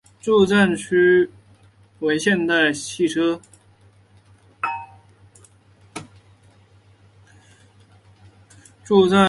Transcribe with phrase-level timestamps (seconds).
[0.19, 1.27] 主赞助商
[1.99, 3.39] 为现代汽车。